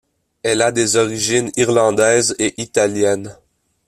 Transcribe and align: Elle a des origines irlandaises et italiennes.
Elle 0.41 0.63
a 0.63 0.71
des 0.71 0.95
origines 0.95 1.51
irlandaises 1.57 2.33
et 2.39 2.59
italiennes. 2.59 3.37